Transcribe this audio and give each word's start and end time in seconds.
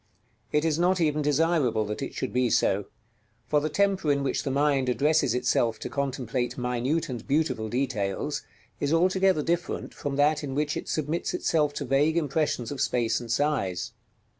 It 0.51 0.65
is 0.65 0.79
not 0.79 0.99
even 0.99 1.21
desirable 1.21 1.85
that 1.85 2.01
it 2.01 2.15
should 2.15 2.33
be 2.33 2.49
so; 2.49 2.85
for 3.47 3.59
the 3.59 3.69
temper 3.69 4.11
in 4.11 4.23
which 4.23 4.41
the 4.41 4.49
mind 4.49 4.89
addresses 4.89 5.35
itself 5.35 5.77
to 5.77 5.89
contemplate 5.91 6.57
minute 6.57 7.07
and 7.07 7.27
beautiful 7.27 7.69
details 7.69 8.41
is 8.79 8.91
altogether 8.91 9.43
different 9.43 9.93
from 9.93 10.15
that 10.15 10.43
in 10.43 10.55
which 10.55 10.75
it 10.75 10.89
submits 10.89 11.35
itself 11.35 11.75
to 11.75 11.85
vague 11.85 12.17
impressions 12.17 12.71
of 12.71 12.81
space 12.81 13.19
and 13.19 13.31
size. 13.31 13.91